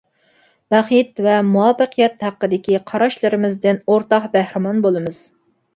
[0.75, 5.27] بەخت ۋە مۇۋەپپەقىيەت ھەققىدىكى قاراشلىرىمىزدىن ئورتاق بەھرىمەن بولىمىز.